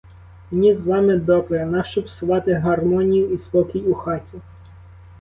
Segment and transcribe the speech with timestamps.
[0.51, 4.37] Мені з вами добре, нащо псувати гармонію і спокій у хаті?